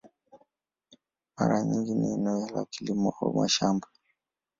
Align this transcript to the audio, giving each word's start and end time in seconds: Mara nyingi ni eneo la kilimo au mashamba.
Mara 1.37 1.61
nyingi 1.63 1.93
ni 1.95 2.11
eneo 2.13 2.49
la 2.49 2.65
kilimo 2.65 3.13
au 3.21 3.33
mashamba. 3.33 3.87